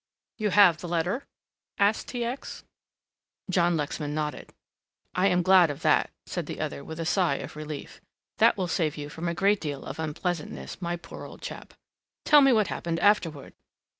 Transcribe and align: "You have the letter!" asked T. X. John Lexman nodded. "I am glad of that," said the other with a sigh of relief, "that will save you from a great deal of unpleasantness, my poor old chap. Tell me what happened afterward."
"You 0.39 0.49
have 0.49 0.77
the 0.79 0.87
letter!" 0.87 1.27
asked 1.77 2.07
T. 2.07 2.23
X. 2.23 2.63
John 3.51 3.77
Lexman 3.77 4.15
nodded. 4.15 4.51
"I 5.13 5.27
am 5.27 5.43
glad 5.43 5.69
of 5.69 5.83
that," 5.83 6.09
said 6.25 6.47
the 6.47 6.59
other 6.59 6.83
with 6.83 6.99
a 6.99 7.05
sigh 7.05 7.35
of 7.35 7.55
relief, 7.55 8.01
"that 8.39 8.57
will 8.57 8.65
save 8.67 8.97
you 8.97 9.09
from 9.09 9.27
a 9.27 9.35
great 9.35 9.61
deal 9.61 9.83
of 9.85 9.99
unpleasantness, 9.99 10.81
my 10.81 10.95
poor 10.95 11.23
old 11.25 11.43
chap. 11.43 11.75
Tell 12.25 12.41
me 12.41 12.51
what 12.51 12.69
happened 12.69 12.99
afterward." 12.99 13.53